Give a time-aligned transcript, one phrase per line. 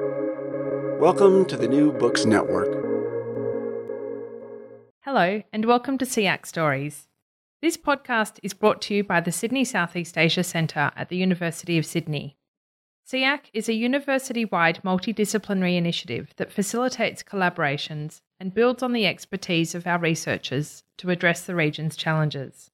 [0.00, 2.66] Welcome to the New Books Network.
[5.02, 7.06] Hello, and welcome to SEAC Stories.
[7.62, 11.78] This podcast is brought to you by the Sydney Southeast Asia Centre at the University
[11.78, 12.36] of Sydney.
[13.08, 19.76] SEAC is a university wide multidisciplinary initiative that facilitates collaborations and builds on the expertise
[19.76, 22.72] of our researchers to address the region's challenges.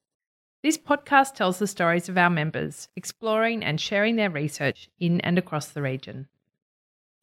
[0.63, 5.37] This podcast tells the stories of our members, exploring and sharing their research in and
[5.37, 6.27] across the region.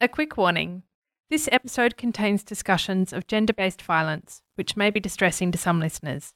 [0.01, 0.83] A quick warning
[1.29, 6.31] this episode contains discussions of gender based violence, which may be distressing to some listeners.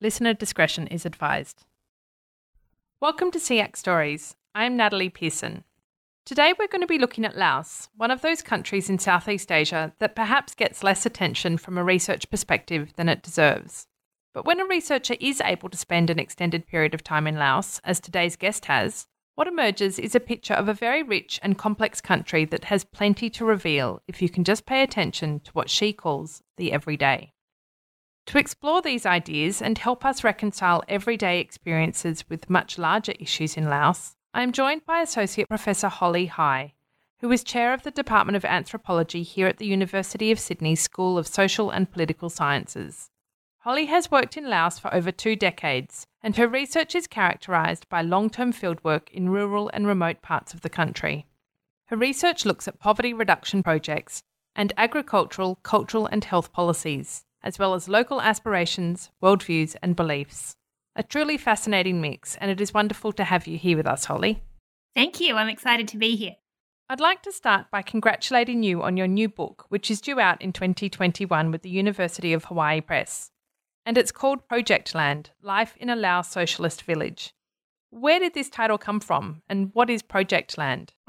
[0.00, 1.66] Listener discretion is advised.
[3.02, 4.36] Welcome to SEAC Stories.
[4.54, 5.64] I am Natalie Pearson.
[6.24, 9.92] Today we're going to be looking at Laos, one of those countries in Southeast Asia
[9.98, 13.86] that perhaps gets less attention from a research perspective than it deserves.
[14.32, 17.82] But when a researcher is able to spend an extended period of time in Laos,
[17.84, 22.00] as today's guest has, what emerges is a picture of a very rich and complex
[22.00, 25.92] country that has plenty to reveal if you can just pay attention to what she
[25.92, 27.32] calls the everyday.
[28.26, 33.68] To explore these ideas and help us reconcile everyday experiences with much larger issues in
[33.68, 36.72] Laos, I am joined by Associate Professor Holly High,
[37.20, 41.18] who is Chair of the Department of Anthropology here at the University of Sydney School
[41.18, 43.10] of Social and Political Sciences.
[43.64, 48.02] Holly has worked in Laos for over two decades, and her research is characterised by
[48.02, 51.24] long term fieldwork in rural and remote parts of the country.
[51.86, 54.22] Her research looks at poverty reduction projects
[54.54, 60.56] and agricultural, cultural, and health policies, as well as local aspirations, worldviews, and beliefs.
[60.94, 64.42] A truly fascinating mix, and it is wonderful to have you here with us, Holly.
[64.94, 65.36] Thank you.
[65.36, 66.36] I'm excited to be here.
[66.90, 70.42] I'd like to start by congratulating you on your new book, which is due out
[70.42, 73.30] in 2021 with the University of Hawaii Press
[73.86, 77.32] and it's called Project Land Life in a Lao Socialist Village.
[77.90, 80.92] Where did this title come from, and what is Project Land?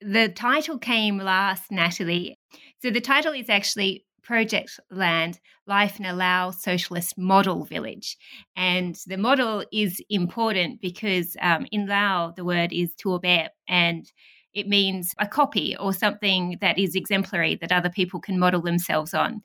[0.00, 2.38] the title came last, Natalie.
[2.80, 8.16] So the title is actually Project Land Life in a Lao Socialist Model Village.
[8.54, 14.06] And the model is important because um, in Lao, the word is tuobe, and
[14.54, 19.14] it means a copy or something that is exemplary that other people can model themselves
[19.14, 19.42] on.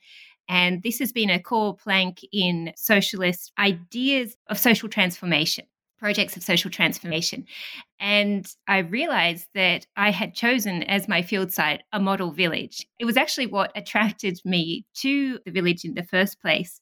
[0.47, 5.66] And this has been a core plank in socialist ideas of social transformation,
[5.97, 7.45] projects of social transformation.
[8.00, 12.85] And I realized that I had chosen as my field site a model village.
[13.00, 16.79] It was actually what attracted me to the village in the first place.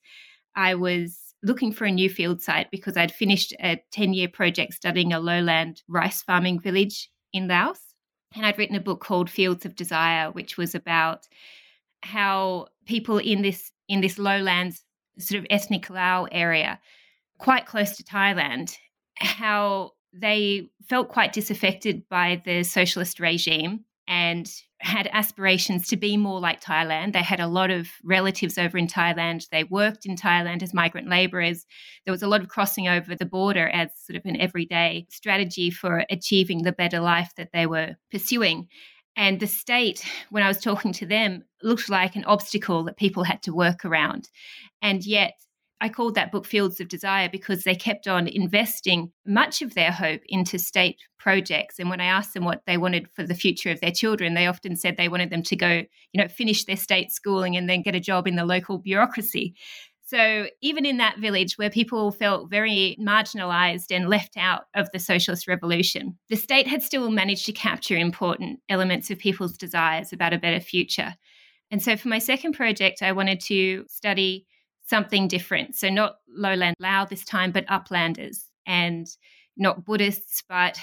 [0.56, 4.73] I was looking for a new field site because I'd finished a 10 year project
[4.73, 7.79] studying a lowland rice farming village in Laos.
[8.35, 11.28] And I'd written a book called Fields of Desire, which was about
[12.03, 14.84] how people in this in this lowlands
[15.19, 16.80] sort of ethnic Lao area,
[17.38, 18.75] quite close to Thailand,
[19.18, 26.41] how they felt quite disaffected by the socialist regime and had aspirations to be more
[26.41, 27.14] like Thailand.
[27.14, 29.47] They had a lot of relatives over in Thailand.
[29.50, 31.66] They worked in Thailand as migrant laborers.
[32.06, 35.70] There was a lot of crossing over the border as sort of an everyday strategy
[35.70, 38.68] for achieving the better life that they were pursuing.
[39.16, 43.24] And the state, when I was talking to them, looked like an obstacle that people
[43.24, 44.29] had to work around.
[44.81, 45.34] And yet,
[45.84, 49.91] I called that book Fields of Desire because they kept on investing much of their
[49.91, 51.78] hope into state projects.
[51.78, 54.47] And when I asked them what they wanted for the future of their children, they
[54.47, 57.81] often said they wanted them to go, you know, finish their state schooling and then
[57.81, 59.56] get a job in the local bureaucracy.
[60.13, 65.00] So, even in that village where people felt very marginalized and left out of the
[65.00, 70.31] socialist revolution, the state had still managed to capture important elements of people's desires about
[70.31, 71.16] a better future.
[71.72, 74.46] And so, for my second project, I wanted to study
[74.85, 75.73] something different.
[75.73, 79.07] So, not lowland Lao this time, but uplanders, and
[79.57, 80.78] not Buddhists, but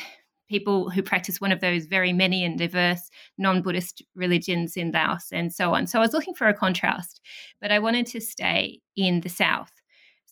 [0.51, 5.29] people who practice one of those very many and diverse non Buddhist religions in Laos
[5.33, 5.87] and so on.
[5.87, 7.21] So I was looking for a contrast,
[7.61, 9.73] but I wanted to stay in the south.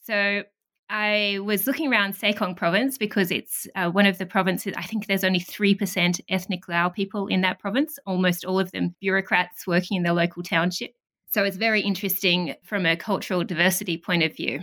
[0.02, 0.42] So
[0.90, 5.06] I was looking around Sekong province because it's uh, one of the provinces, I think
[5.06, 9.98] there's only 3% ethnic Lao people in that province, almost all of them bureaucrats working
[9.98, 10.92] in the local township.
[11.30, 14.60] So it's very interesting from a cultural diversity point of view.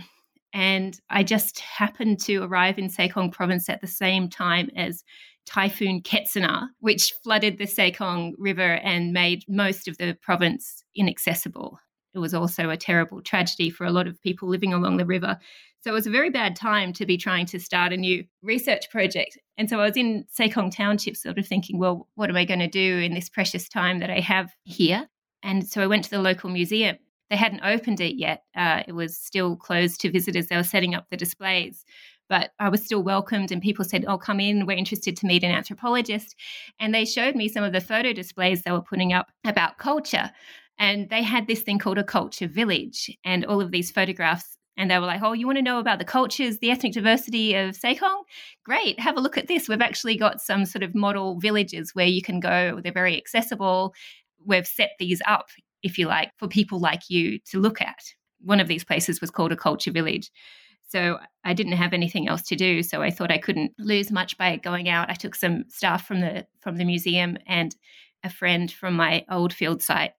[0.52, 5.04] And I just happened to arrive in Sekong province at the same time as
[5.46, 11.78] Typhoon Ketsana, which flooded the Sekong River and made most of the province inaccessible.
[12.14, 15.38] It was also a terrible tragedy for a lot of people living along the river.
[15.80, 18.90] So it was a very bad time to be trying to start a new research
[18.90, 19.38] project.
[19.56, 22.60] And so I was in Sekong Township, sort of thinking, well, what am I going
[22.60, 25.08] to do in this precious time that I have here?
[25.42, 26.96] And so I went to the local museum.
[27.30, 30.46] They hadn't opened it yet, uh, it was still closed to visitors.
[30.46, 31.84] They were setting up the displays.
[32.28, 35.44] But I was still welcomed and people said, Oh, come in, we're interested to meet
[35.44, 36.34] an anthropologist.
[36.80, 40.30] And they showed me some of the photo displays they were putting up about culture.
[40.78, 44.58] And they had this thing called a culture village and all of these photographs.
[44.76, 47.54] And they were like, Oh, you want to know about the cultures, the ethnic diversity
[47.54, 48.22] of Sekong?
[48.64, 49.68] Great, have a look at this.
[49.68, 52.80] We've actually got some sort of model villages where you can go.
[52.82, 53.94] They're very accessible.
[54.44, 55.48] We've set these up,
[55.82, 58.14] if you like, for people like you to look at.
[58.42, 60.30] One of these places was called a culture village.
[60.96, 62.82] So I didn't have anything else to do.
[62.82, 65.10] So I thought I couldn't lose much by going out.
[65.10, 67.76] I took some staff from the from the museum and
[68.24, 70.12] a friend from my old field site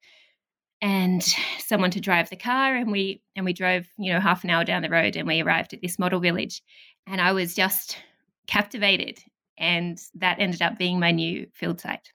[0.80, 1.24] and
[1.58, 4.64] someone to drive the car and we and we drove you know half an hour
[4.64, 6.62] down the road and we arrived at this model village
[7.08, 7.98] and i was just
[8.46, 9.18] captivated
[9.58, 12.12] and that ended up being my new field site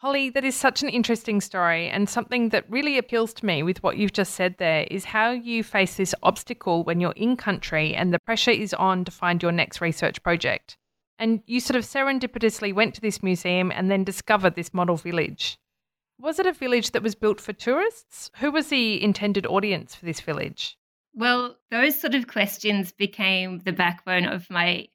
[0.00, 3.82] Holly, that is such an interesting story, and something that really appeals to me with
[3.82, 7.94] what you've just said there is how you face this obstacle when you're in country
[7.94, 10.78] and the pressure is on to find your next research project.
[11.18, 15.58] And you sort of serendipitously went to this museum and then discovered this model village.
[16.18, 18.30] Was it a village that was built for tourists?
[18.36, 20.78] Who was the intended audience for this village?
[21.12, 24.88] Well, those sort of questions became the backbone of my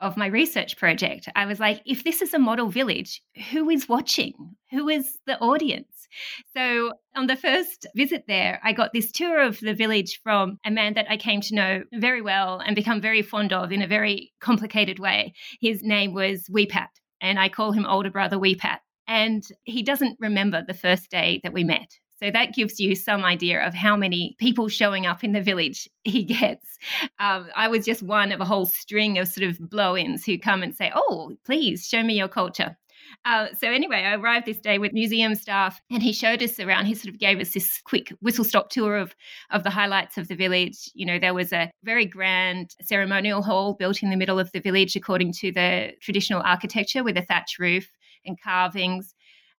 [0.00, 1.28] of my research project.
[1.34, 4.56] I was like, if this is a model village, who is watching?
[4.70, 6.08] Who is the audience?
[6.56, 10.70] So, on the first visit there, I got this tour of the village from a
[10.70, 13.86] man that I came to know very well and become very fond of in a
[13.86, 15.34] very complicated way.
[15.60, 16.88] His name was Weepat,
[17.20, 18.78] and I call him older brother Weepat.
[19.06, 21.98] And he doesn't remember the first day that we met.
[22.22, 25.88] So that gives you some idea of how many people showing up in the village
[26.04, 26.78] he gets.
[27.18, 30.38] Um, I was just one of a whole string of sort of blow ins who
[30.38, 32.76] come and say, Oh, please show me your culture.
[33.24, 36.86] Uh, so anyway, I arrived this day with museum staff, and he showed us around.
[36.86, 39.14] He sort of gave us this quick whistle stop tour of
[39.50, 40.90] of the highlights of the village.
[40.94, 44.60] You know, there was a very grand ceremonial hall built in the middle of the
[44.60, 47.90] village, according to the traditional architecture, with a thatch roof
[48.24, 49.14] and carvings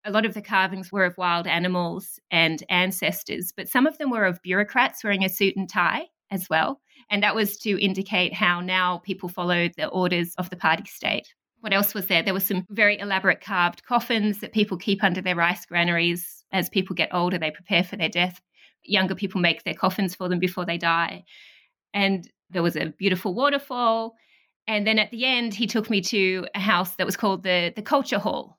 [0.06, 4.10] a lot of the carvings were of wild animals and ancestors, but some of them
[4.10, 6.82] were of bureaucrats wearing a suit and tie as well.
[7.10, 11.34] And that was to indicate how now people follow the orders of the party state.
[11.60, 12.24] What else was there?
[12.24, 16.44] There were some very elaborate carved coffins that people keep under their rice granaries.
[16.52, 18.42] As people get older, they prepare for their death.
[18.84, 21.26] Younger people make their coffins for them before they die.
[21.94, 24.16] And there was a beautiful waterfall.
[24.68, 27.74] And then at the end, he took me to a house that was called the,
[27.76, 28.58] the Culture Hall,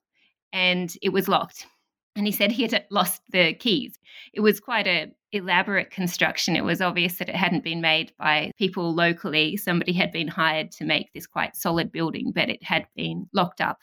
[0.53, 1.67] and it was locked.
[2.15, 3.99] And he said he had lost the keys.
[4.35, 6.57] It was quite a elaborate construction.
[6.57, 9.57] It was obvious that it hadn't been made by people locally.
[9.57, 13.61] Somebody had been hired to make this quite solid building, but it had been locked
[13.63, 13.79] up.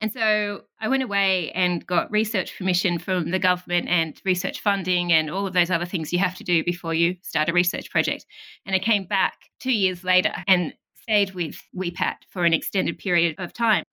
[0.00, 5.12] And so I went away and got research permission from the government and research funding
[5.12, 7.90] and all of those other things you have to do before you start a research
[7.90, 8.26] project.
[8.66, 13.36] And I came back two years later and stayed with Weepat for an extended period
[13.38, 13.84] of time.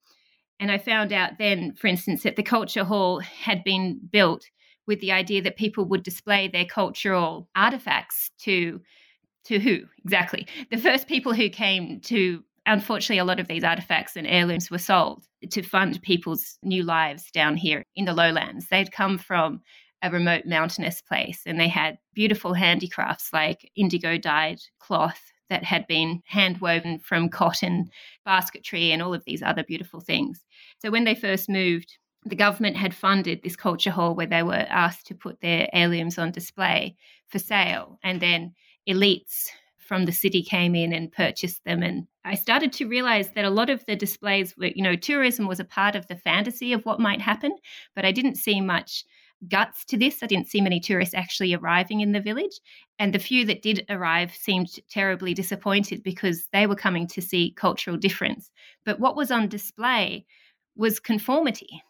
[0.61, 4.45] And I found out then, for instance, that the culture hall had been built
[4.85, 8.79] with the idea that people would display their cultural artifacts to
[9.45, 10.47] to who exactly?
[10.69, 14.77] The first people who came to unfortunately a lot of these artifacts and heirlooms were
[14.77, 18.67] sold to fund people's new lives down here in the lowlands.
[18.67, 19.61] They'd come from
[20.03, 25.85] a remote mountainous place and they had beautiful handicrafts like indigo dyed cloth that had
[25.85, 27.91] been hand woven from cotton,
[28.23, 30.45] basketry, and all of these other beautiful things.
[30.79, 34.65] So when they first moved, the government had funded this culture hall where they were
[34.69, 36.95] asked to put their heirlooms on display
[37.27, 37.99] for sale.
[38.01, 38.53] And then
[38.87, 41.83] elites from the city came in and purchased them.
[41.83, 45.47] And I started to realize that a lot of the displays were, you know, tourism
[45.47, 47.51] was a part of the fantasy of what might happen,
[47.93, 49.03] but I didn't see much
[49.47, 50.21] guts to this.
[50.21, 52.59] I didn't see many tourists actually arriving in the village.
[52.99, 57.53] And the few that did arrive seemed terribly disappointed because they were coming to see
[57.57, 58.51] cultural difference.
[58.85, 60.25] But what was on display
[60.75, 61.81] was conformity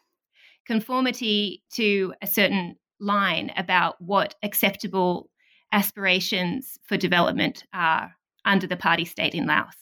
[0.66, 5.28] conformity to a certain line about what acceptable
[5.72, 9.74] aspirations for development are under the party state in Laos.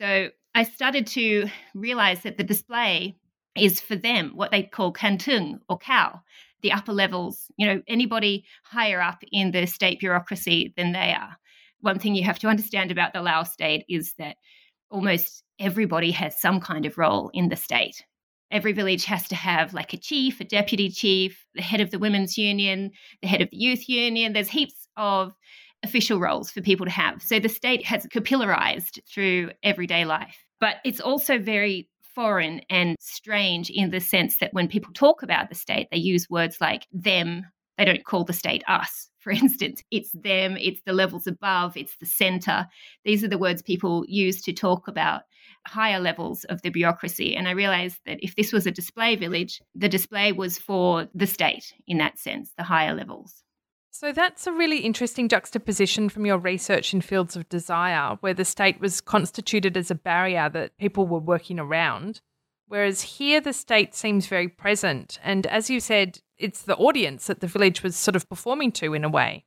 [0.00, 3.16] So I started to realize that the display
[3.56, 6.20] is for them what they call kantung or cow
[6.66, 11.36] the upper levels, you know, anybody higher up in the state bureaucracy than they are.
[11.78, 14.34] One thing you have to understand about the Lao state is that
[14.90, 18.04] almost everybody has some kind of role in the state.
[18.50, 22.00] Every village has to have like a chief, a deputy chief, the head of the
[22.00, 22.90] women's union,
[23.22, 24.32] the head of the youth union.
[24.32, 25.34] There's heaps of
[25.84, 27.22] official roles for people to have.
[27.22, 30.36] So the state has capillarized through everyday life.
[30.58, 35.50] But it's also very foreign and strange in the sense that when people talk about
[35.50, 37.44] the state, they use words like them
[37.76, 39.82] They don't call the state us, for instance.
[39.90, 42.66] It's them, it's the levels above, it's the center.
[43.04, 45.22] These are the words people use to talk about
[45.66, 47.36] higher levels of the bureaucracy.
[47.36, 51.26] And I realized that if this was a display village, the display was for the
[51.26, 53.44] state in that sense, the higher levels.
[53.98, 58.44] So that's a really interesting juxtaposition from your research in fields of desire, where the
[58.44, 62.20] state was constituted as a barrier that people were working around.
[62.68, 65.18] Whereas here, the state seems very present.
[65.24, 68.92] And as you said, it's the audience that the village was sort of performing to
[68.92, 69.46] in a way.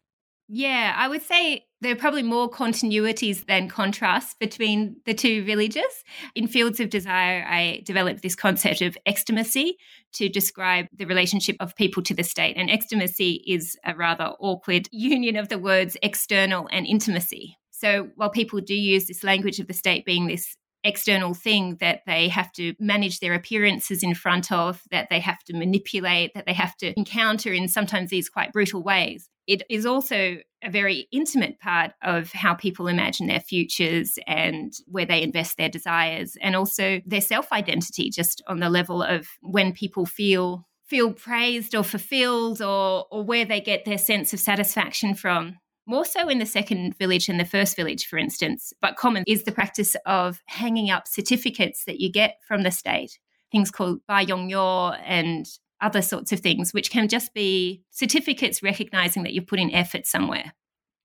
[0.52, 6.04] Yeah, I would say there are probably more continuities than contrasts between the two villages.
[6.34, 9.78] In Fields of Desire, I developed this concept of extimacy
[10.14, 12.58] to describe the relationship of people to the state.
[12.58, 17.56] And extimacy is a rather awkward union of the words external and intimacy.
[17.70, 22.02] So while people do use this language of the state being this external thing that
[22.08, 26.48] they have to manage their appearances in front of, that they have to manipulate, that
[26.48, 29.30] they have to encounter in sometimes these quite brutal ways.
[29.50, 35.08] It is also a very intimate part of how people imagine their futures and where
[35.08, 39.74] they invest their desires and also their self identity, just on the level of when
[39.74, 45.16] people feel feel praised or fulfilled or or where they get their sense of satisfaction
[45.16, 48.72] from more so in the second village than the first village, for instance.
[48.80, 53.18] But common is the practice of hanging up certificates that you get from the state,
[53.52, 55.48] things called Bayongyo and
[55.82, 60.06] other sorts of things, which can just be certificates recognizing that you've put in effort
[60.06, 60.54] somewhere.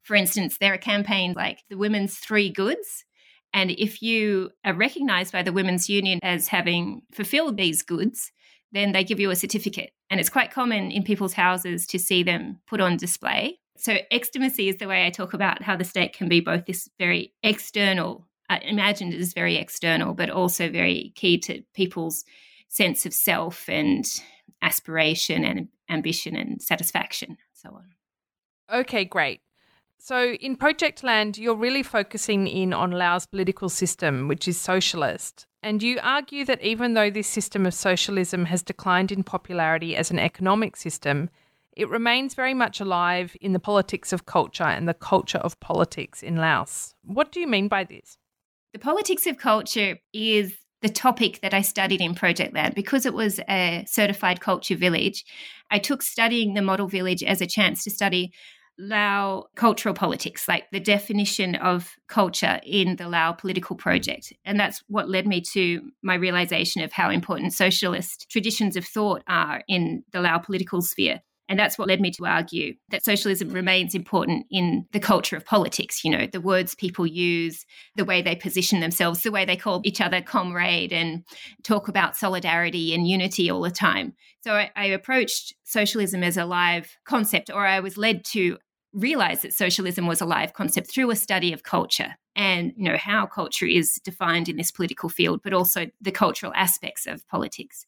[0.02, 3.04] For instance, there are campaigns like the Women's Three Goods.
[3.52, 8.32] And if you are recognized by the Women's Union as having fulfilled these goods,
[8.72, 9.92] then they give you a certificate.
[10.10, 13.58] And it's quite common in people's houses to see them put on display.
[13.76, 16.88] So, extimacy is the way I talk about how the state can be both this
[16.98, 22.24] very external, uh, imagined as very external, but also very key to people's
[22.68, 24.04] sense of self and
[24.64, 28.80] aspiration and ambition and satisfaction, so on.
[28.80, 29.40] Okay, great.
[29.98, 35.46] So, in Project Land, you're really focusing in on Laos' political system, which is socialist.
[35.62, 40.10] And you argue that even though this system of socialism has declined in popularity as
[40.10, 41.30] an economic system,
[41.72, 46.22] it remains very much alive in the politics of culture and the culture of politics
[46.22, 46.94] in Laos.
[47.02, 48.18] What do you mean by this?
[48.74, 50.54] The politics of culture is
[50.84, 52.74] the topic that I studied in Project Land.
[52.74, 55.24] Because it was a certified culture village,
[55.70, 58.32] I took studying the model village as a chance to study
[58.78, 64.32] Lao cultural politics, like the definition of culture in the Lao political project.
[64.44, 69.22] And that's what led me to my realization of how important socialist traditions of thought
[69.26, 71.22] are in the Lao political sphere.
[71.48, 75.44] And that's what led me to argue that socialism remains important in the culture of
[75.44, 76.02] politics.
[76.02, 79.82] You know, the words people use, the way they position themselves, the way they call
[79.84, 81.22] each other comrade and
[81.62, 84.14] talk about solidarity and unity all the time.
[84.40, 88.58] So I, I approached socialism as a live concept, or I was led to
[88.94, 92.96] realize that socialism was a live concept through a study of culture and you know
[92.96, 97.86] how culture is defined in this political field but also the cultural aspects of politics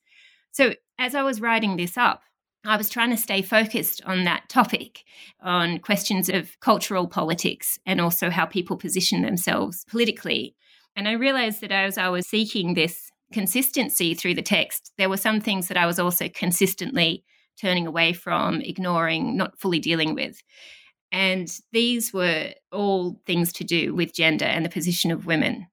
[0.51, 2.23] so as i was writing this up
[2.67, 5.05] I was trying to stay focused on that topic,
[5.41, 10.57] on questions of cultural politics and also how people position themselves politically.
[10.97, 15.17] And I realized that as I was seeking this consistency through the text, there were
[15.17, 17.25] some things that I was also consistently
[17.61, 20.43] turning away from, ignoring, not fully dealing with.
[21.13, 25.67] And these were all things to do with gender and the position of women.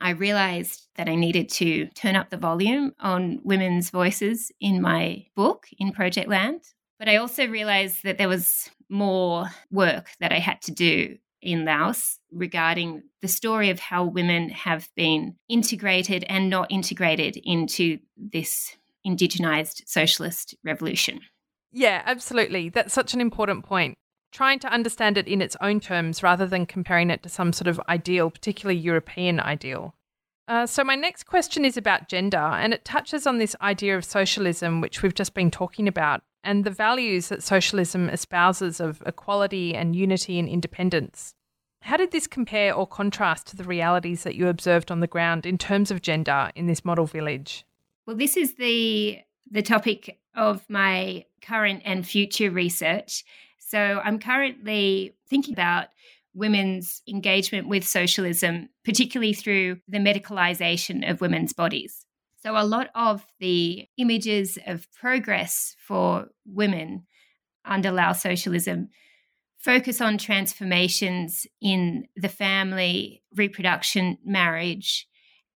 [0.00, 5.26] I realized that I needed to turn up the volume on women's voices in my
[5.34, 6.62] book in Project Land.
[6.98, 11.64] But I also realized that there was more work that I had to do in
[11.64, 18.76] Laos regarding the story of how women have been integrated and not integrated into this
[19.06, 21.20] indigenized socialist revolution.
[21.72, 22.70] Yeah, absolutely.
[22.70, 23.96] That's such an important point.
[24.30, 27.68] Trying to understand it in its own terms rather than comparing it to some sort
[27.68, 29.94] of ideal, particularly European ideal.
[30.46, 34.04] Uh, so, my next question is about gender, and it touches on this idea of
[34.04, 39.74] socialism, which we've just been talking about, and the values that socialism espouses of equality
[39.74, 41.34] and unity and independence.
[41.82, 45.46] How did this compare or contrast to the realities that you observed on the ground
[45.46, 47.64] in terms of gender in this model village?
[48.06, 49.20] Well, this is the
[49.50, 53.24] the topic of my current and future research.
[53.68, 55.88] So, I'm currently thinking about
[56.34, 62.06] women's engagement with socialism, particularly through the medicalization of women's bodies.
[62.42, 67.06] So, a lot of the images of progress for women
[67.64, 68.88] under Lao socialism
[69.58, 75.06] focus on transformations in the family, reproduction, marriage,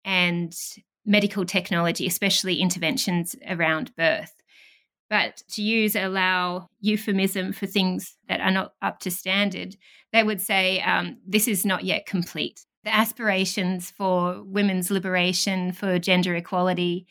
[0.03, 0.55] and
[1.05, 4.38] medical technology, especially interventions around birth.
[5.09, 9.75] But to use a Lao euphemism for things that are not up to standard,
[10.13, 12.65] they would say um, this is not yet complete.
[12.83, 17.07] The aspirations for women's liberation, for gender equality,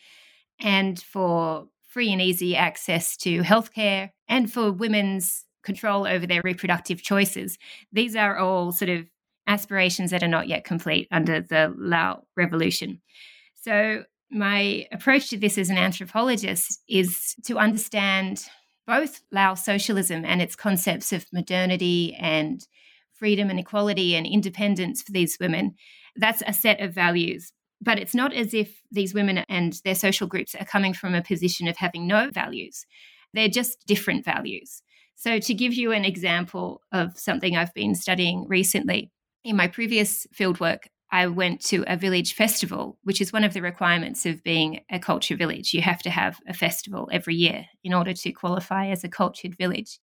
[0.60, 7.02] and for free and easy access to healthcare, and for women's control over their reproductive
[7.02, 7.58] choices.
[7.92, 9.06] These are all sort of
[9.46, 13.00] aspirations that are not yet complete under the Lao Revolution.
[13.54, 18.44] So, my approach to this as an anthropologist is to understand
[18.86, 22.66] both Lao socialism and its concepts of modernity and
[23.14, 25.74] freedom and equality and independence for these women.
[26.16, 27.52] That's a set of values.
[27.80, 31.22] But it's not as if these women and their social groups are coming from a
[31.22, 32.86] position of having no values.
[33.34, 34.82] They're just different values.
[35.14, 39.10] So, to give you an example of something I've been studying recently,
[39.44, 43.62] in my previous fieldwork, I went to a village festival, which is one of the
[43.62, 45.72] requirements of being a culture village.
[45.72, 49.56] You have to have a festival every year in order to qualify as a cultured
[49.56, 50.00] village.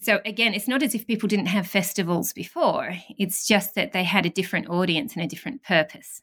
[0.00, 4.04] So, again, it's not as if people didn't have festivals before, it's just that they
[4.04, 6.20] had a different audience and a different purpose.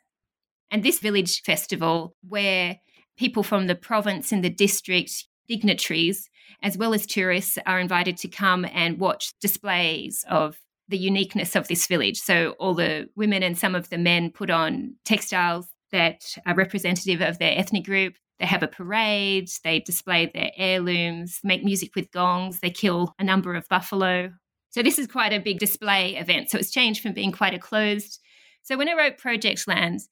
[0.72, 2.80] And this village festival, where
[3.18, 6.30] people from the province and the district, dignitaries,
[6.62, 11.68] as well as tourists are invited to come and watch displays of the uniqueness of
[11.68, 12.20] this village.
[12.20, 17.22] So, all the women and some of the men put on textiles that are representative
[17.22, 18.15] of their ethnic group.
[18.39, 23.24] They have a parade, they display their heirlooms, make music with gongs, they kill a
[23.24, 24.32] number of buffalo.
[24.72, 26.50] So, this is quite a big display event.
[26.50, 28.20] So, it's changed from being quite a closed.
[28.63, 30.10] So, when I wrote Project Lands,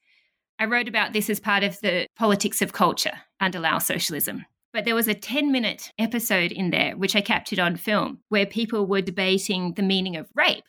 [0.60, 4.46] I wrote about this as part of the politics of culture under Lao socialism.
[4.74, 8.46] But there was a 10 minute episode in there, which I captured on film, where
[8.46, 10.63] people were debating the meaning of rape.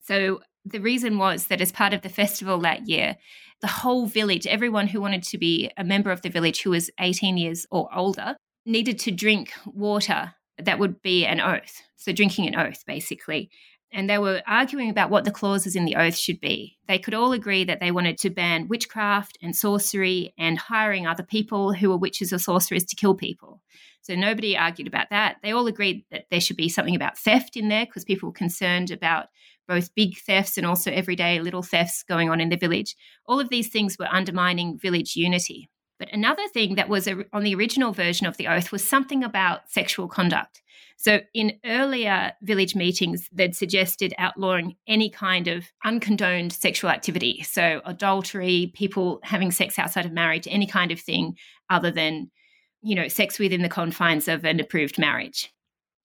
[0.00, 3.16] So the reason was that as part of the festival that year,
[3.60, 6.90] the whole village, everyone who wanted to be a member of the village who was
[6.98, 11.82] 18 years or older, needed to drink water that would be an oath.
[11.96, 13.50] So, drinking an oath, basically
[13.92, 16.78] and they were arguing about what the clauses in the oath should be.
[16.88, 21.22] They could all agree that they wanted to ban witchcraft and sorcery and hiring other
[21.22, 23.60] people who were witches or sorcerers to kill people.
[24.00, 25.36] So nobody argued about that.
[25.42, 28.34] They all agreed that there should be something about theft in there because people were
[28.34, 29.26] concerned about
[29.68, 32.96] both big thefts and also everyday little thefts going on in the village.
[33.26, 35.68] All of these things were undermining village unity.
[36.02, 39.70] But another thing that was on the original version of the oath was something about
[39.70, 40.60] sexual conduct.
[40.96, 47.44] So, in earlier village meetings, they'd suggested outlawing any kind of uncondoned sexual activity.
[47.44, 51.36] So, adultery, people having sex outside of marriage, any kind of thing
[51.70, 52.32] other than,
[52.82, 55.52] you know, sex within the confines of an approved marriage.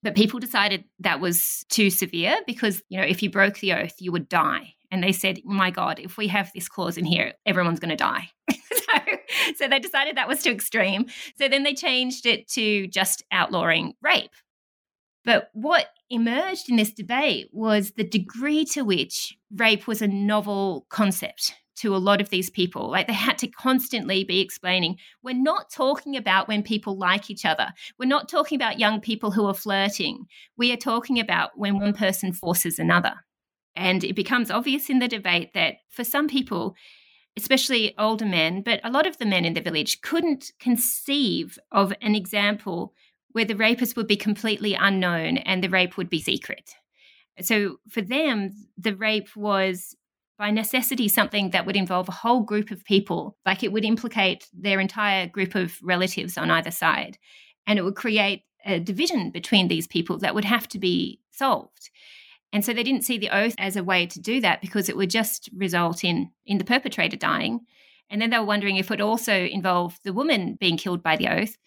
[0.04, 3.96] But people decided that was too severe because, you know, if you broke the oath,
[3.98, 4.76] you would die.
[4.92, 7.90] And they said, oh my God, if we have this clause in here, everyone's going
[7.90, 8.30] to die.
[9.56, 11.06] so, they decided that was too extreme.
[11.38, 14.32] So then they changed it to just outlawing rape.
[15.26, 20.86] But what emerged in this debate was the degree to which rape was a novel
[20.90, 22.90] concept to a lot of these people.
[22.90, 27.46] Like they had to constantly be explaining, we're not talking about when people like each
[27.46, 27.70] other.
[28.00, 30.26] We're not talking about young people who are flirting.
[30.58, 33.14] We are talking about when one person forces another.
[33.76, 36.76] And it becomes obvious in the debate that for some people,
[37.38, 41.94] especially older men, but a lot of the men in the village couldn't conceive of
[42.02, 42.94] an example
[43.32, 46.74] where the rapist would be completely unknown and the rape would be secret.
[47.42, 49.96] So for them, the rape was
[50.38, 54.48] by necessity something that would involve a whole group of people, like it would implicate
[54.54, 57.18] their entire group of relatives on either side.
[57.66, 61.90] And it would create a division between these people that would have to be solved.
[62.54, 64.98] And so they didn't see the oath as a way to do that because it
[64.98, 67.62] would just result in in the perpetrator dying.
[68.10, 71.28] And then they were wondering if it also involve the woman being killed by the
[71.28, 71.58] oath,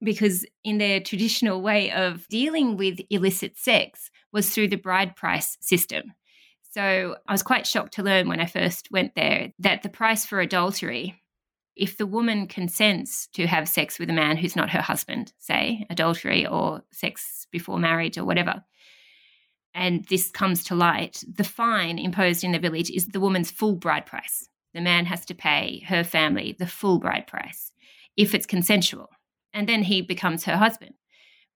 [0.00, 5.56] because in their traditional way of dealing with illicit sex was through the bride price
[5.60, 6.12] system.
[6.70, 10.24] So I was quite shocked to learn when I first went there that the price
[10.24, 11.20] for adultery,
[11.76, 15.86] if the woman consents to have sex with a man who's not her husband, say
[15.90, 18.64] adultery or sex before marriage or whatever,
[19.74, 23.74] and this comes to light, the fine imposed in the village is the woman's full
[23.74, 24.48] bride price.
[24.72, 27.72] The man has to pay her family the full bride price
[28.16, 29.10] if it's consensual,
[29.52, 30.94] and then he becomes her husband.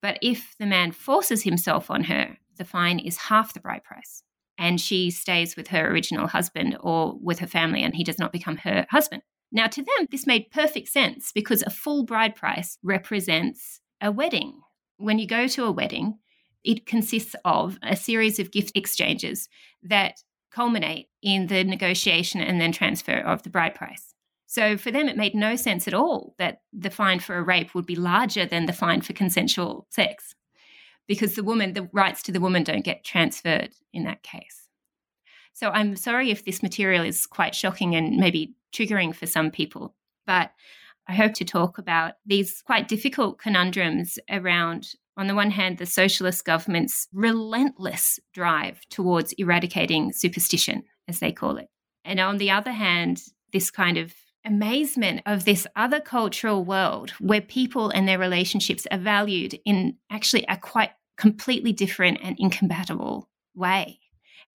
[0.02, 4.22] But if the man forces himself on her, the fine is half the bride price,
[4.56, 8.32] and she stays with her original husband or with her family, and he does not
[8.32, 9.22] become her husband.
[9.50, 14.60] Now, to them, this made perfect sense because a full bride price represents a wedding.
[14.98, 16.18] When you go to a wedding,
[16.64, 19.48] it consists of a series of gift exchanges
[19.82, 24.14] that culminate in the negotiation and then transfer of the bride price.
[24.46, 27.74] So for them, it made no sense at all that the fine for a rape
[27.74, 30.34] would be larger than the fine for consensual sex
[31.06, 34.68] because the woman, the rights to the woman don't get transferred in that case.
[35.52, 39.94] So I'm sorry if this material is quite shocking and maybe triggering for some people,
[40.26, 40.52] but
[41.08, 45.86] I hope to talk about these quite difficult conundrums around, on the one hand, the
[45.86, 51.66] socialist government's relentless drive towards eradicating superstition, as they call it.
[52.04, 53.20] And on the other hand,
[53.52, 54.14] this kind of
[54.46, 60.44] amazement of this other cultural world where people and their relationships are valued in actually
[60.48, 63.98] a quite completely different and incompatible way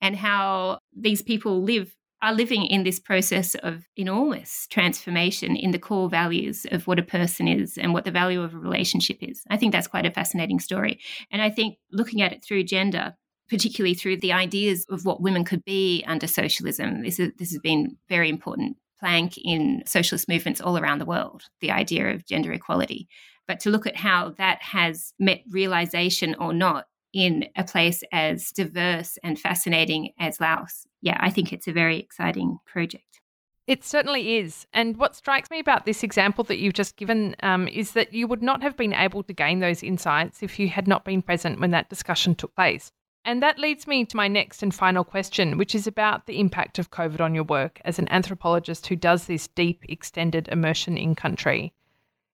[0.02, 5.78] and how these people live are living in this process of enormous transformation in the
[5.78, 9.44] core values of what a person is and what the value of a relationship is.
[9.50, 11.02] I think that's quite a fascinating story.
[11.32, 13.16] And I think looking at it through gender,
[13.50, 17.60] particularly through the ideas of what women could be under socialism, this, is, this has
[17.60, 22.54] been very important plank in socialist movements all around the world, the idea of gender
[22.54, 23.10] equality.
[23.50, 28.52] But to look at how that has met realization or not in a place as
[28.52, 30.88] diverse and fascinating as Laos.
[31.04, 33.20] Yeah, I think it's a very exciting project.
[33.68, 34.66] It certainly is.
[34.74, 38.26] And what strikes me about this example that you've just given um, is that you
[38.26, 41.60] would not have been able to gain those insights if you had not been present
[41.60, 42.94] when that discussion took place.
[43.26, 46.80] And that leads me to my next and final question, which is about the impact
[46.80, 51.16] of COVID on your work as an anthropologist who does this deep, extended immersion in
[51.16, 51.74] country.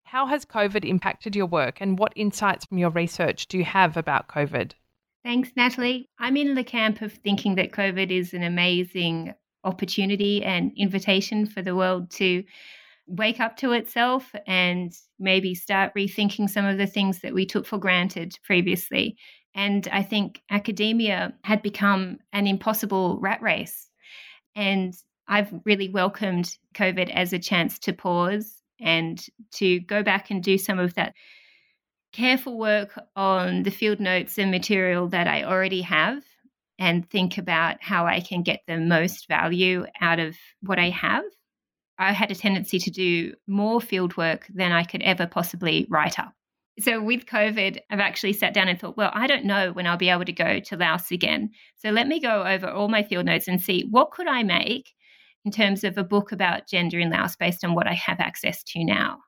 [0.04, 3.98] How has COVID impacted your work, and what insights from your research do you have
[3.98, 4.74] about COVID?
[5.30, 6.10] Thanks, Natalie.
[6.18, 11.62] I'm in the camp of thinking that COVID is an amazing opportunity and invitation for
[11.62, 12.44] the world to
[13.06, 17.68] wake up to itself and maybe start rethinking some of the things that we took
[17.68, 19.18] for granted previously.
[19.54, 23.88] And I think academia had become an impossible rat race.
[24.56, 24.96] And
[25.28, 29.24] I've really welcomed COVID as a chance to pause and
[29.58, 31.14] to go back and do some of that
[32.12, 36.24] careful work on the field notes and material that I already have
[36.80, 41.24] and think about how I can get the most value out of what I have.
[41.98, 46.18] I had a tendency to do more field work than I could ever possibly write
[46.18, 46.34] up.
[46.80, 49.98] So, with COVID, I've actually sat down and thought, well, I don't know when I'll
[49.98, 51.50] be able to go to Laos again.
[51.76, 54.94] So, let me go over all my field notes and see what could I make
[55.44, 58.64] in terms of a book about gender in Laos based on what I have access
[58.64, 59.20] to now.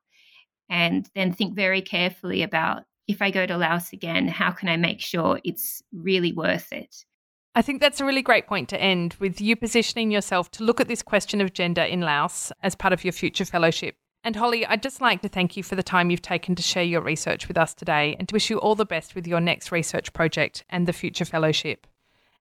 [0.71, 4.77] And then think very carefully about if I go to Laos again, how can I
[4.77, 7.05] make sure it's really worth it?
[7.53, 10.79] I think that's a really great point to end with you positioning yourself to look
[10.79, 13.95] at this question of gender in Laos as part of your future fellowship.
[14.23, 16.83] And Holly, I'd just like to thank you for the time you've taken to share
[16.83, 19.73] your research with us today and to wish you all the best with your next
[19.73, 21.85] research project and the future fellowship.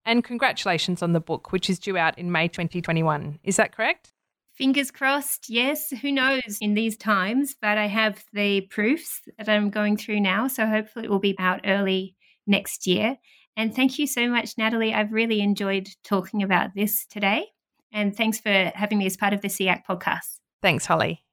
[0.05, 3.41] And congratulations on the book, which is due out in May 2021.
[3.43, 4.13] Is that correct?
[4.61, 5.89] Fingers crossed, yes.
[6.03, 7.57] Who knows in these times?
[7.59, 10.49] But I have the proofs that I'm going through now.
[10.49, 12.15] So hopefully it will be out early
[12.47, 13.17] next year.
[13.57, 14.93] And thank you so much, Natalie.
[14.93, 17.47] I've really enjoyed talking about this today.
[17.91, 20.41] And thanks for having me as part of the SEAC podcast.
[20.61, 21.25] Thanks, Holly.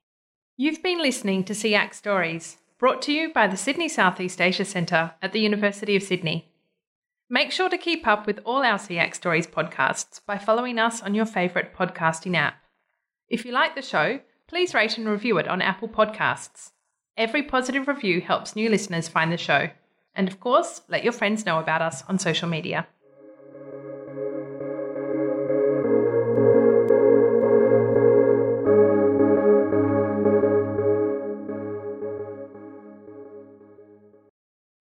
[0.56, 5.16] You've been listening to SEAC Stories, brought to you by the Sydney Southeast Asia Centre
[5.22, 6.50] at the University of Sydney.
[7.30, 11.13] Make sure to keep up with all our SEAC Stories podcasts by following us on
[11.13, 12.63] your favourite podcasting app.
[13.30, 16.72] If you like the show, please rate and review it on Apple Podcasts.
[17.18, 19.70] Every positive review helps new listeners find the show.
[20.16, 22.88] And of course, let your friends know about us on social media.